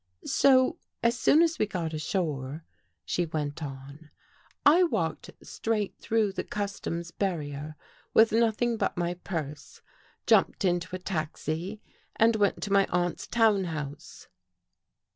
"So, 0.25 0.79
as 1.03 1.15
soon 1.15 1.43
as 1.43 1.59
we 1.59 1.67
got 1.67 1.93
ashore," 1.93 2.65
she 3.05 3.27
went 3.27 3.61
on," 3.61 4.09
I 4.65 4.79
301 4.81 4.81
THE 4.81 4.81
GHOST 4.81 4.81
GIRL 4.81 4.89
walked 4.89 5.45
straight 5.45 5.97
through 5.99 6.31
the 6.31 6.43
customs' 6.43 7.11
barrier 7.11 7.75
with 8.11 8.31
nothing 8.31 8.77
but 8.77 8.97
my 8.97 9.13
purse, 9.13 9.83
jumped 10.25 10.65
into 10.65 10.95
a 10.95 10.97
taxi 10.97 11.83
and 12.15 12.35
went 12.35 12.63
to 12.63 12.73
my 12.73 12.87
aunt's 12.89 13.27
town 13.27 13.65
house." 13.65 14.27